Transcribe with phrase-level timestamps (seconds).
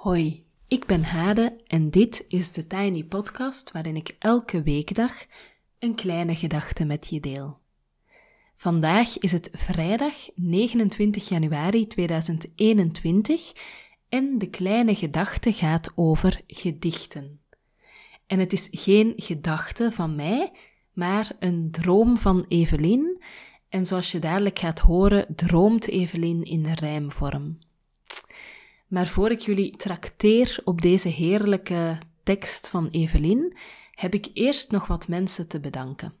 [0.00, 5.12] Hoi, ik ben Hade en dit is de Tiny Podcast waarin ik elke weekdag
[5.78, 7.58] een kleine gedachte met je deel.
[8.56, 13.52] Vandaag is het vrijdag 29 januari 2021
[14.08, 17.40] en de kleine gedachte gaat over gedichten.
[18.26, 20.52] En het is geen gedachte van mij,
[20.92, 23.22] maar een droom van Evelien.
[23.68, 27.58] En zoals je dadelijk gaat horen, droomt Evelien in rijmvorm.
[28.90, 33.56] Maar voor ik jullie trakteer op deze heerlijke tekst van Evelien,
[33.94, 36.14] heb ik eerst nog wat mensen te bedanken.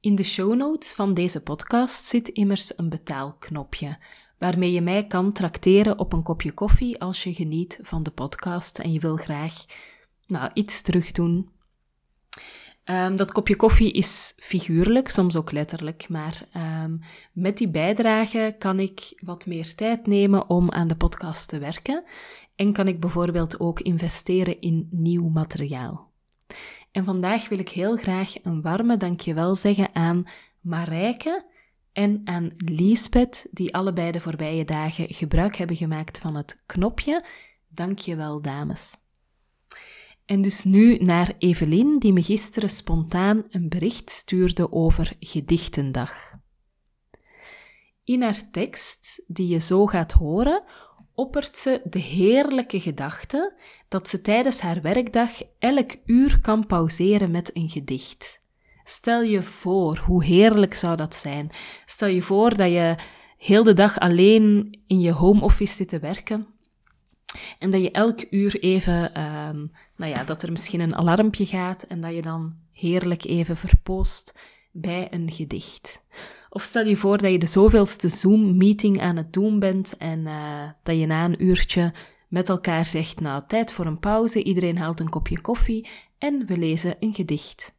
[0.00, 3.98] In de show notes van deze podcast zit immers een betaalknopje,
[4.38, 8.78] waarmee je mij kan trakteren op een kopje koffie als je geniet van de podcast
[8.78, 9.64] en je wil graag
[10.26, 11.50] nou, iets terugdoen
[12.84, 17.00] Um, dat kopje koffie is figuurlijk, soms ook letterlijk, maar um,
[17.32, 22.04] met die bijdrage kan ik wat meer tijd nemen om aan de podcast te werken
[22.56, 26.10] en kan ik bijvoorbeeld ook investeren in nieuw materiaal.
[26.92, 30.24] En vandaag wil ik heel graag een warme dankjewel zeggen aan
[30.60, 31.44] Marijke
[31.92, 37.24] en aan Liesbeth, die allebei de voorbije dagen gebruik hebben gemaakt van het knopje.
[37.68, 39.01] Dankjewel, dames.
[40.32, 46.34] En dus nu naar Evelien, die me gisteren spontaan een bericht stuurde over Gedichtendag.
[48.04, 50.62] In haar tekst, die je zo gaat horen,
[51.14, 53.54] oppert ze de heerlijke gedachte
[53.88, 58.42] dat ze tijdens haar werkdag elk uur kan pauzeren met een gedicht.
[58.84, 61.50] Stel je voor, hoe heerlijk zou dat zijn?
[61.86, 62.96] Stel je voor dat je
[63.36, 66.46] heel de dag alleen in je home office zit te werken
[67.58, 71.82] en dat je elk uur even, um, nou ja, dat er misschien een alarmpje gaat
[71.82, 74.38] en dat je dan heerlijk even verpoost
[74.72, 76.04] bij een gedicht.
[76.50, 80.70] Of stel je voor dat je de zoveelste Zoom-meeting aan het doen bent en uh,
[80.82, 81.92] dat je na een uurtje
[82.28, 86.58] met elkaar zegt, nou, tijd voor een pauze, iedereen haalt een kopje koffie en we
[86.58, 87.74] lezen een gedicht.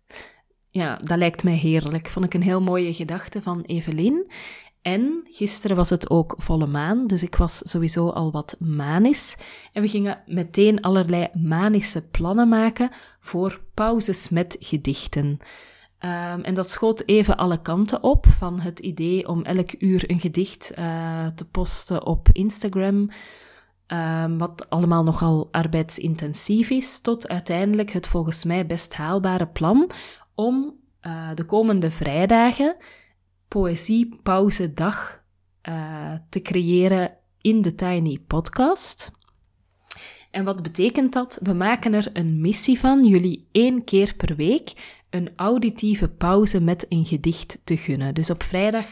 [0.69, 2.07] Ja, dat lijkt mij heerlijk.
[2.07, 4.31] Vond ik een heel mooie gedachte van Evelien.
[4.83, 9.35] En gisteren was het ook volle maan, dus ik was sowieso al wat manisch.
[9.73, 12.89] En we gingen meteen allerlei manische plannen maken
[13.19, 15.25] voor pauzes met gedichten.
[15.99, 20.19] Um, en dat schoot even alle kanten op, van het idee om elk uur een
[20.19, 23.09] gedicht uh, te posten op Instagram,
[23.87, 29.91] um, wat allemaal nogal arbeidsintensief is, tot uiteindelijk het volgens mij best haalbare plan
[30.35, 32.75] om uh, de komende vrijdagen
[33.53, 35.23] poëziepauzedag
[35.69, 39.11] uh, te creëren in de Tiny Podcast.
[40.31, 41.39] En wat betekent dat?
[41.41, 44.73] We maken er een missie van jullie één keer per week
[45.09, 48.13] een auditieve pauze met een gedicht te gunnen.
[48.13, 48.85] Dus op vrijdag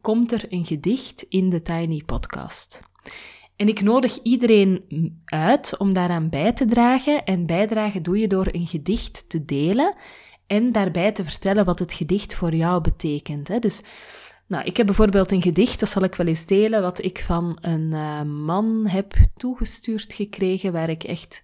[0.00, 2.82] komt er een gedicht in de Tiny Podcast.
[3.56, 4.84] En ik nodig iedereen
[5.24, 7.24] uit om daaraan bij te dragen.
[7.24, 9.96] En bijdragen doe je door een gedicht te delen
[10.46, 13.48] en daarbij te vertellen wat het gedicht voor jou betekent.
[13.48, 13.58] Hè.
[13.58, 13.82] Dus
[14.46, 17.58] nou, ik heb bijvoorbeeld een gedicht, dat zal ik wel eens delen, wat ik van
[17.60, 21.42] een uh, man heb toegestuurd gekregen, waar ik echt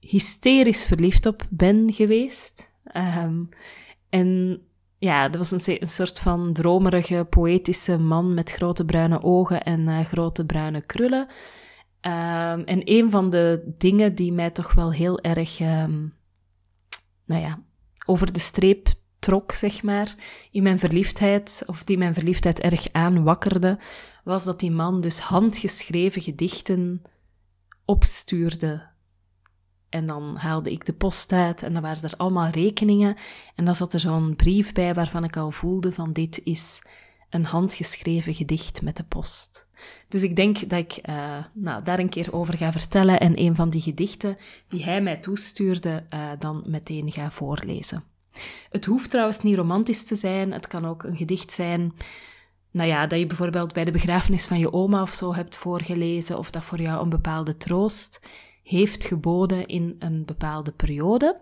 [0.00, 2.74] hysterisch verliefd op ben geweest.
[2.96, 3.48] Um,
[4.08, 4.60] en
[4.98, 10.04] ja, dat was een, soort van dromerige, poëtische man met grote bruine ogen en uh,
[10.04, 11.28] grote bruine krullen.
[12.00, 16.14] Um, en een van de dingen die mij toch wel heel erg, um,
[17.24, 17.62] nou ja,
[18.06, 20.14] over de streep trok, zeg maar,
[20.50, 23.78] in mijn verliefdheid, of die mijn verliefdheid erg aanwakkerde,
[24.24, 27.02] was dat die man dus handgeschreven gedichten
[27.84, 28.86] opstuurde.
[29.88, 33.16] En dan haalde ik de post uit en dan waren er allemaal rekeningen.
[33.54, 36.82] En dan zat er zo'n brief bij waarvan ik al voelde van dit is
[37.36, 39.66] een handgeschreven gedicht met de post.
[40.08, 43.54] Dus ik denk dat ik uh, nou, daar een keer over ga vertellen en een
[43.54, 44.36] van die gedichten
[44.68, 48.04] die hij mij toestuurde uh, dan meteen ga voorlezen.
[48.70, 50.52] Het hoeft trouwens niet romantisch te zijn.
[50.52, 51.94] Het kan ook een gedicht zijn,
[52.70, 56.38] nou ja, dat je bijvoorbeeld bij de begrafenis van je oma of zo hebt voorgelezen,
[56.38, 58.20] of dat voor jou een bepaalde troost
[58.62, 61.40] heeft geboden in een bepaalde periode.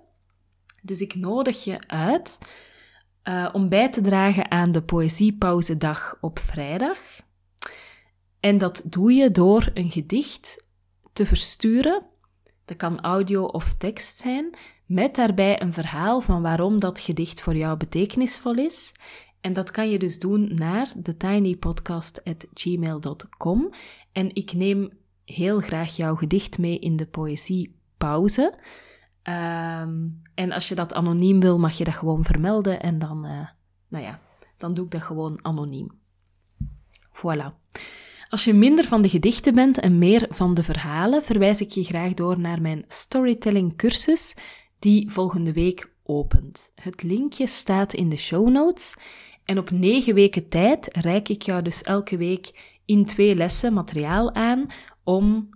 [0.82, 2.38] Dus ik nodig je uit
[3.28, 6.98] uh, om bij te dragen aan de Poëziepauzedag op vrijdag.
[8.40, 10.66] En dat doe je door een gedicht
[11.12, 12.02] te versturen.
[12.64, 14.56] Dat kan audio of tekst zijn,
[14.86, 18.92] met daarbij een verhaal van waarom dat gedicht voor jou betekenisvol is.
[19.40, 23.70] En dat kan je dus doen naar thetinypodcast.gmail.com.
[24.12, 24.90] En ik neem
[25.24, 28.54] heel graag jouw gedicht mee in de poëziepauze.
[29.28, 32.80] Um, en als je dat anoniem wil, mag je dat gewoon vermelden.
[32.80, 33.48] En dan, uh,
[33.88, 34.20] nou ja,
[34.56, 35.90] dan doe ik dat gewoon anoniem.
[37.12, 37.62] Voilà.
[38.28, 41.84] Als je minder van de gedichten bent en meer van de verhalen, verwijs ik je
[41.84, 44.36] graag door naar mijn storytelling cursus,
[44.78, 46.72] die volgende week opent.
[46.74, 48.94] Het linkje staat in de show notes.
[49.44, 54.34] En op negen weken tijd reik ik jou dus elke week in twee lessen materiaal
[54.34, 54.66] aan
[55.04, 55.48] om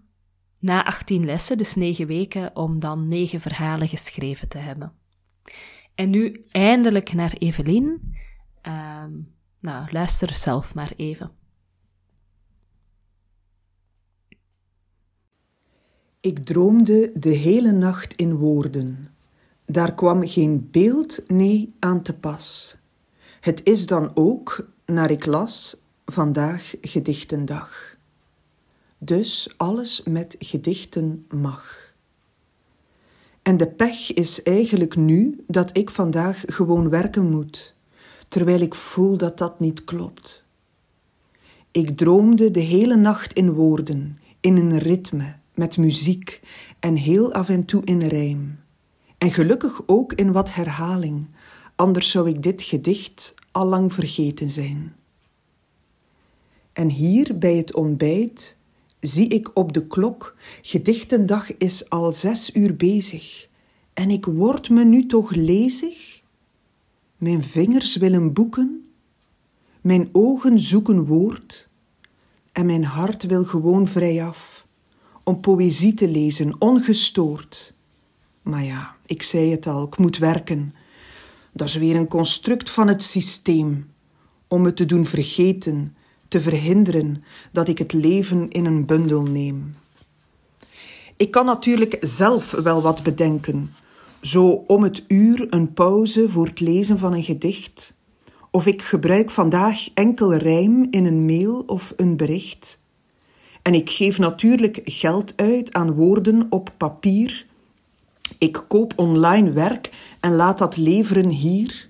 [0.59, 4.93] na 18 lessen, dus negen weken, om dan negen verhalen geschreven te hebben.
[5.95, 8.17] En nu eindelijk naar Evelien.
[8.63, 9.13] Ehm,
[9.61, 11.31] nou, luister zelf maar even.
[16.21, 19.09] Ik droomde de hele nacht in woorden.
[19.67, 22.79] Daar kwam geen beeld, nee, aan te pas.
[23.41, 27.98] Het is dan ook, naar ik las, vandaag gedichtendag.
[28.99, 31.93] Dus alles met gedichten mag.
[33.43, 37.75] En de pech is eigenlijk nu dat ik vandaag gewoon werken moet,
[38.29, 40.45] terwijl ik voel dat dat niet klopt.
[41.71, 46.41] Ik droomde de hele nacht in woorden, in een ritme, met muziek
[46.81, 48.59] en heel af en toe in rijm.
[49.19, 51.27] En gelukkig ook in wat herhaling,
[51.75, 54.95] anders zou ik dit gedicht al lang vergeten zijn.
[56.73, 58.58] En hier bij het ontbijt
[59.01, 63.49] zie ik op de klok, gedichtendag is al zes uur bezig,
[63.95, 66.23] en ik word me nu toch lezig?
[67.17, 68.89] Mijn vingers willen boeken,
[69.81, 71.69] mijn ogen zoeken woord,
[72.53, 74.67] en mijn hart wil gewoon vrijaf,
[75.25, 77.75] om poëzie te lezen, ongestoord.
[78.43, 80.75] Maar ja, ik zei het al, ik moet werken.
[81.53, 83.91] Dat is weer een construct van het systeem,
[84.49, 85.97] om me te doen vergeten
[86.29, 89.77] te verhinderen dat ik het leven in een bundel neem.
[91.17, 93.75] Ik kan natuurlijk zelf wel wat bedenken,
[94.21, 97.97] zo om het uur een pauze voor het lezen van een gedicht,
[98.51, 102.83] of ik gebruik vandaag enkel rijm in een mail of een bericht.
[103.63, 107.47] En ik geef natuurlijk geld uit aan woorden op papier.
[108.39, 109.91] Ik koop online werk
[110.21, 111.88] en laat dat leveren hier.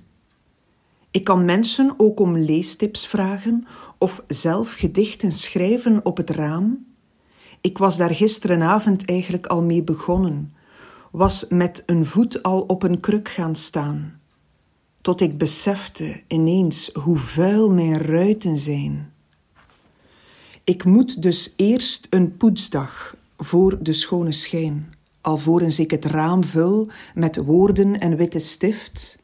[1.11, 3.67] Ik kan mensen ook om leestips vragen
[3.99, 6.87] of zelf gedichten schrijven op het raam.
[7.61, 10.55] Ik was daar gisterenavond eigenlijk al mee begonnen,
[11.11, 14.21] was met een voet al op een kruk gaan staan,
[15.01, 19.13] tot ik besefte ineens hoe vuil mijn ruiten zijn.
[20.65, 26.89] Ik moet dus eerst een poetsdag voor de schone schijn, alvorens ik het raam vul
[27.15, 29.19] met woorden en witte stift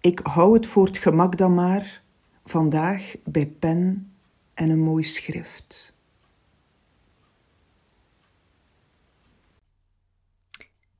[0.00, 2.02] ik hou het voor het gemak dan maar,
[2.44, 4.12] vandaag bij pen
[4.54, 5.98] en een mooi schrift.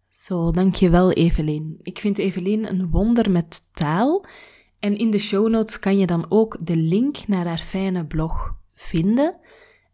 [0.08, 1.78] Zo, dankjewel Evelien.
[1.82, 4.24] Ik vind Evelien een wonder met taal.
[4.78, 8.54] En in de show notes kan je dan ook de link naar haar fijne blog
[8.74, 9.36] vinden.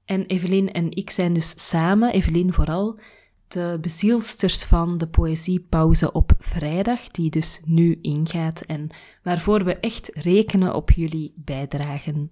[0.05, 2.99] En Evelien en ik zijn dus samen, Evelien vooral,
[3.49, 8.89] de bezielsters van de poëziepauze op vrijdag, die dus nu ingaat en
[9.23, 12.31] waarvoor we echt rekenen op jullie bijdragen.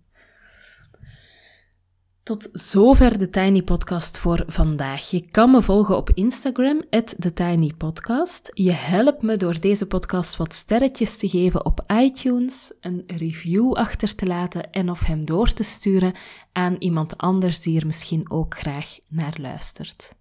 [2.25, 5.11] Tot zover de Tiny Podcast voor vandaag.
[5.11, 8.51] Je kan me volgen op Instagram, TheTinyPodcast.
[8.55, 14.15] Je helpt me door deze podcast wat sterretjes te geven op iTunes, een review achter
[14.15, 16.15] te laten en of hem door te sturen
[16.53, 20.15] aan iemand anders die er misschien ook graag naar luistert.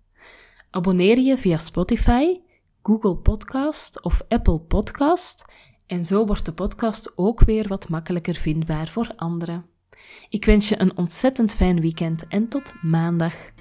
[0.75, 2.39] Abonneer je via Spotify,
[2.83, 5.45] Google Podcast of Apple Podcast
[5.87, 9.65] en zo wordt de podcast ook weer wat makkelijker vindbaar voor anderen.
[10.29, 13.52] Ik wens je een ontzettend fijn weekend en tot maandag.